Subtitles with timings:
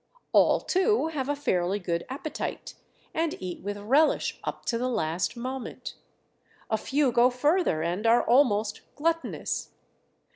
[0.31, 2.73] All too have a fairly good appetite,
[3.13, 5.93] and eat with relish, up to the last moment.
[6.71, 9.69] A few go further, and are almost gluttonous.